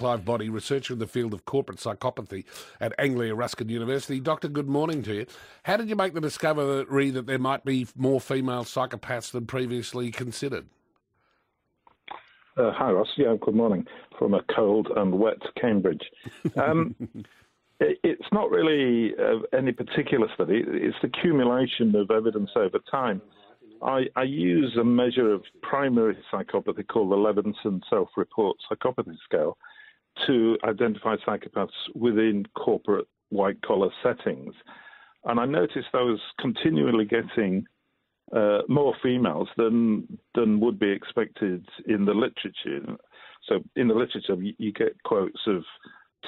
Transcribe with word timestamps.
Clive 0.00 0.24
Boddy, 0.24 0.48
researcher 0.48 0.94
in 0.94 0.98
the 0.98 1.06
field 1.06 1.34
of 1.34 1.44
corporate 1.44 1.76
psychopathy 1.76 2.46
at 2.80 2.94
Anglia 2.98 3.34
Ruskin 3.34 3.68
University. 3.68 4.18
Doctor, 4.18 4.48
good 4.48 4.66
morning 4.66 5.02
to 5.02 5.12
you. 5.12 5.26
How 5.64 5.76
did 5.76 5.90
you 5.90 5.94
make 5.94 6.14
the 6.14 6.22
discovery 6.22 7.10
that 7.10 7.26
there 7.26 7.38
might 7.38 7.66
be 7.66 7.86
more 7.94 8.18
female 8.18 8.64
psychopaths 8.64 9.30
than 9.30 9.44
previously 9.44 10.10
considered? 10.10 10.64
Uh, 12.56 12.72
hi, 12.72 12.90
Ross. 12.92 13.08
Yeah, 13.18 13.36
good 13.42 13.54
morning 13.54 13.84
from 14.18 14.32
a 14.32 14.40
cold 14.56 14.88
and 14.96 15.18
wet 15.18 15.36
Cambridge. 15.60 16.00
Um, 16.56 16.94
it, 17.80 17.98
it's 18.02 18.28
not 18.32 18.50
really 18.50 19.12
uh, 19.22 19.40
any 19.54 19.72
particular 19.72 20.28
study, 20.32 20.64
it's 20.66 20.96
the 21.02 21.08
accumulation 21.08 21.94
of 21.94 22.10
evidence 22.10 22.48
over 22.56 22.78
time. 22.90 23.20
I, 23.82 24.04
I, 24.16 24.22
use 24.22 24.78
a 24.80 24.84
measure 24.84 25.30
of 25.30 25.42
primary 25.62 26.16
psychopathy 26.32 26.86
called 26.88 27.12
the 27.12 27.16
Levenson 27.16 27.82
Self 27.90 28.08
Report 28.16 28.56
Psychopathy 28.70 29.16
Scale 29.26 29.58
to 30.26 30.56
identify 30.64 31.16
psychopaths 31.26 31.68
within 31.94 32.46
corporate 32.56 33.06
white 33.30 33.60
collar 33.62 33.90
settings. 34.02 34.54
And 35.24 35.38
I 35.38 35.44
noticed 35.44 35.88
I 35.92 36.02
was 36.02 36.20
continually 36.38 37.04
getting 37.04 37.66
uh, 38.34 38.60
more 38.68 38.94
females 39.02 39.48
than 39.56 40.18
than 40.34 40.60
would 40.60 40.78
be 40.78 40.90
expected 40.90 41.66
in 41.86 42.04
the 42.04 42.14
literature. 42.14 42.96
So 43.48 43.60
in 43.76 43.88
the 43.88 43.94
literature, 43.94 44.34
you, 44.34 44.54
you 44.58 44.72
get 44.72 45.02
quotes 45.02 45.40
of 45.46 45.64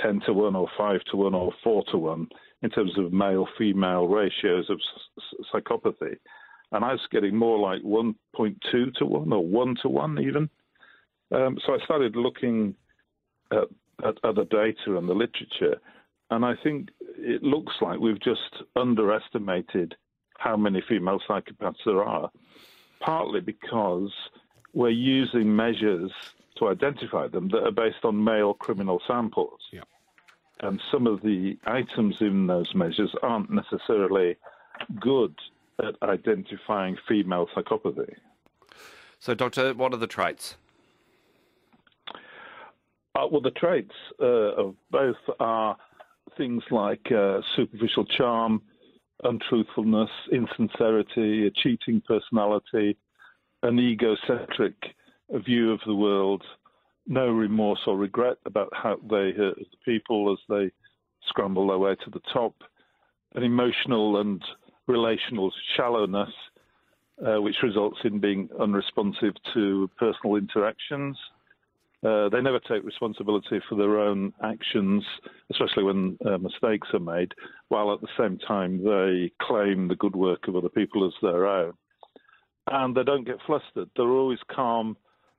ten 0.02 0.20
to 0.26 0.32
one, 0.32 0.56
or 0.56 0.68
five 0.76 1.00
to 1.10 1.16
one, 1.16 1.34
or 1.34 1.52
four 1.62 1.84
to 1.90 1.98
one 1.98 2.28
in 2.62 2.70
terms 2.70 2.96
of 2.96 3.12
male-female 3.12 4.06
ratios 4.06 4.70
of 4.70 4.80
psychopathy, 5.52 6.16
and 6.72 6.84
I 6.84 6.92
was 6.92 7.00
getting 7.10 7.36
more 7.36 7.58
like 7.58 7.82
1.2 7.82 8.94
to 8.94 9.04
one 9.04 9.32
or 9.32 9.44
one 9.44 9.76
to 9.82 9.88
one 9.88 10.18
even. 10.20 10.48
Um, 11.34 11.58
so 11.66 11.74
I 11.74 11.84
started 11.84 12.14
looking 12.14 12.74
at, 13.52 13.68
at 14.04 14.16
other 14.24 14.44
data 14.44 14.96
and 14.96 15.08
the 15.08 15.14
literature, 15.14 15.80
and 16.30 16.44
I 16.44 16.54
think 16.62 16.88
it 17.18 17.42
looks 17.42 17.74
like 17.80 18.00
we've 18.00 18.20
just 18.20 18.62
underestimated 18.74 19.94
how 20.38 20.56
many 20.56 20.82
female 20.88 21.20
psychopaths 21.28 21.84
there 21.84 22.02
are, 22.02 22.30
partly 23.00 23.40
because 23.40 24.10
we're 24.72 24.88
using 24.88 25.54
measures 25.54 26.10
to 26.58 26.68
identify 26.68 27.28
them 27.28 27.48
that 27.50 27.62
are 27.62 27.70
based 27.72 28.04
on 28.04 28.24
male 28.24 28.54
criminal 28.54 29.00
samples. 29.06 29.60
Yeah. 29.72 29.82
And 30.60 30.80
some 30.90 31.06
of 31.06 31.22
the 31.22 31.58
items 31.66 32.16
in 32.20 32.46
those 32.46 32.74
measures 32.74 33.14
aren't 33.22 33.50
necessarily 33.50 34.36
good 35.00 35.34
at 35.78 35.96
identifying 36.02 36.96
female 37.08 37.48
psychopathy. 37.54 38.14
So, 39.18 39.34
Doctor, 39.34 39.74
what 39.74 39.92
are 39.92 39.98
the 39.98 40.06
traits? 40.06 40.56
Uh, 43.14 43.26
well, 43.30 43.42
the 43.42 43.50
traits 43.50 43.94
uh, 44.20 44.54
of 44.54 44.74
both 44.90 45.16
are 45.38 45.76
things 46.36 46.62
like 46.70 47.12
uh, 47.12 47.40
superficial 47.56 48.06
charm, 48.06 48.62
untruthfulness, 49.22 50.08
insincerity, 50.32 51.46
a 51.46 51.50
cheating 51.50 52.02
personality, 52.06 52.96
an 53.62 53.78
egocentric 53.78 54.74
view 55.44 55.72
of 55.72 55.80
the 55.86 55.94
world, 55.94 56.42
no 57.06 57.28
remorse 57.28 57.80
or 57.86 57.96
regret 57.96 58.38
about 58.46 58.70
how 58.72 58.96
they 59.10 59.32
hurt 59.32 59.56
the 59.56 59.76
people 59.84 60.32
as 60.32 60.38
they 60.48 60.70
scramble 61.28 61.68
their 61.68 61.78
way 61.78 61.94
to 61.96 62.10
the 62.10 62.20
top, 62.32 62.54
an 63.34 63.42
emotional 63.42 64.20
and 64.20 64.42
relational 64.86 65.52
shallowness, 65.76 66.30
uh, 67.26 67.40
which 67.40 67.56
results 67.62 67.98
in 68.04 68.18
being 68.18 68.48
unresponsive 68.58 69.34
to 69.52 69.88
personal 69.98 70.36
interactions, 70.36 71.16
uh, 72.04 72.28
they 72.30 72.40
never 72.40 72.58
take 72.58 72.84
responsibility 72.84 73.60
for 73.68 73.76
their 73.76 74.00
own 74.00 74.32
actions, 74.42 75.04
especially 75.50 75.84
when 75.84 76.18
uh, 76.26 76.38
mistakes 76.38 76.88
are 76.92 76.98
made, 76.98 77.32
while 77.68 77.92
at 77.92 78.00
the 78.00 78.08
same 78.18 78.38
time 78.38 78.82
they 78.82 79.30
claim 79.40 79.86
the 79.86 79.94
good 79.94 80.16
work 80.16 80.48
of 80.48 80.56
other 80.56 80.68
people 80.68 81.06
as 81.06 81.12
their 81.22 81.46
own. 81.46 81.72
And 82.66 82.96
they 82.96 83.04
don't 83.04 83.26
get 83.26 83.36
flustered. 83.46 83.88
They're 83.96 84.08
always 84.08 84.40
calm, 84.50 84.96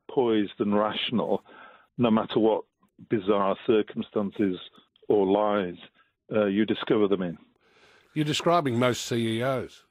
poised, 0.09 0.59
and 0.59 0.77
rational, 0.77 1.43
no 1.97 2.09
matter 2.09 2.39
what 2.39 2.63
bizarre 3.09 3.57
circumstances 3.67 4.57
or 5.09 5.25
lies 5.25 5.75
uh, 6.33 6.45
you 6.45 6.65
discover 6.65 7.07
them 7.07 7.21
in. 7.21 7.37
You're 8.13 8.25
describing 8.25 8.79
most 8.79 9.05
CEOs. 9.05 9.83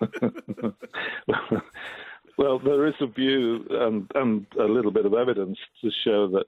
Well, 2.36 2.58
there 2.58 2.86
is 2.86 2.94
a 3.00 3.06
view 3.06 3.64
and, 3.70 4.10
and 4.14 4.46
a 4.58 4.64
little 4.64 4.90
bit 4.90 5.06
of 5.06 5.14
evidence 5.14 5.58
to 5.80 5.90
show 6.04 6.28
that 6.28 6.46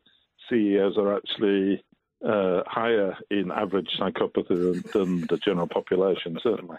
CEOs 0.48 0.98
are 0.98 1.16
actually 1.16 1.82
uh, 2.24 2.62
higher 2.66 3.16
in 3.30 3.50
average 3.50 3.88
psychopathy 3.98 4.48
than, 4.48 4.82
than, 4.92 5.20
the 5.28 5.38
general 5.38 5.68
population, 5.68 6.38
certainly. 6.42 6.76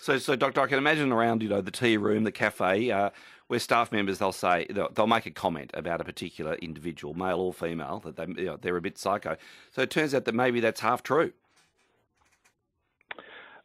So, 0.00 0.18
so 0.18 0.34
Doctor, 0.34 0.60
I 0.60 0.66
can 0.66 0.78
imagine 0.78 1.12
around 1.12 1.42
you 1.42 1.48
know 1.48 1.60
the 1.60 1.70
tea 1.70 1.96
room, 1.96 2.24
the 2.24 2.32
cafe, 2.32 2.90
uh, 2.90 3.10
where 3.46 3.60
staff 3.60 3.92
members 3.92 4.18
they'll 4.18 4.32
say 4.32 4.66
they'll, 4.70 4.90
they'll, 4.90 5.06
make 5.06 5.26
a 5.26 5.30
comment 5.30 5.70
about 5.74 6.00
a 6.00 6.04
particular 6.04 6.54
individual, 6.54 7.14
male 7.14 7.38
or 7.38 7.52
female, 7.52 8.00
that 8.04 8.16
they 8.16 8.26
you 8.42 8.46
know, 8.46 8.56
they're 8.56 8.76
a 8.76 8.80
bit 8.80 8.98
psycho. 8.98 9.36
So 9.70 9.82
it 9.82 9.90
turns 9.90 10.14
out 10.14 10.24
that 10.24 10.34
maybe 10.34 10.58
that's 10.58 10.80
half 10.80 11.02
true. 11.02 11.32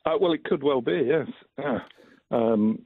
Uh, 0.06 0.18
well, 0.22 0.32
it 0.34 0.44
could 0.44 0.62
well 0.62 0.82
be, 0.82 1.04
yes. 1.06 1.28
Yeah. 1.58 1.80
Um, 2.30 2.84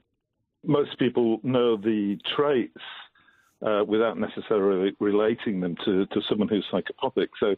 most 0.63 0.97
people 0.99 1.39
know 1.43 1.77
the 1.77 2.17
traits 2.35 2.77
uh, 3.65 3.83
without 3.87 4.17
necessarily 4.17 4.91
relating 4.99 5.59
them 5.59 5.75
to, 5.85 6.05
to 6.07 6.21
someone 6.27 6.47
who's 6.47 6.65
psychopathic. 6.71 7.29
So 7.39 7.55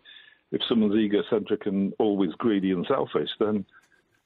if 0.52 0.62
someone's 0.68 0.96
egocentric 0.96 1.66
and 1.66 1.94
always 2.00 2.32
greedy 2.38 2.72
and 2.72 2.86
selfish, 2.88 3.30
then 3.40 3.66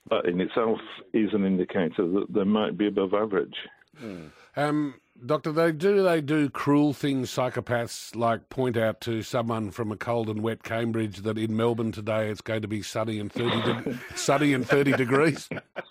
that 0.10 0.26
in 0.26 0.40
itself 0.42 0.80
is 1.14 1.34
an 1.34 1.46
indicator 1.46 2.08
that 2.08 2.26
they 2.30 2.44
might 2.44 2.78
be 2.78 2.88
above 2.88 3.14
average. 3.14 3.56
Mm. 4.02 4.32
Um, 4.56 4.96
doctor, 5.26 5.52
they 5.52 5.72
do 5.72 6.04
they 6.04 6.22
do 6.22 6.50
cruel 6.50 6.94
things, 6.94 7.30
psychopaths, 7.30 8.16
like 8.16 8.50
point 8.50 8.78
out 8.78 9.02
to 9.02 9.22
someone 9.22 9.72
from 9.72 9.92
a 9.92 9.98
cold 9.98 10.30
and 10.30 10.42
wet 10.42 10.64
Cambridge 10.64 11.18
that 11.18 11.38
in 11.38 11.56
Melbourne 11.56 11.92
today 11.92 12.30
it's 12.30 12.42
going 12.42 12.62
to 12.62 12.68
be 12.68 12.82
sunny 12.82 13.20
and 13.20 13.32
thirty 13.32 13.62
de- 13.62 14.00
sunny 14.16 14.54
and 14.54 14.68
thirty 14.68 14.94
degrees. 14.94 15.50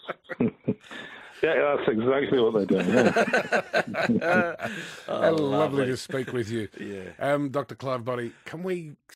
Yeah, 1.46 1.76
that's 1.76 1.88
exactly 1.88 2.40
what 2.40 2.54
they're 2.54 2.66
doing. 2.66 2.88
Yeah. 4.20 4.54
oh, 5.08 5.20
lovely. 5.30 5.44
lovely. 5.46 5.86
to 5.86 5.96
speak 5.96 6.32
with 6.32 6.50
you. 6.50 6.68
Yeah. 6.80 7.10
Um, 7.18 7.50
Dr. 7.50 7.74
Clive 7.74 8.04
Boddy, 8.04 8.32
can 8.44 8.62
we 8.62 8.96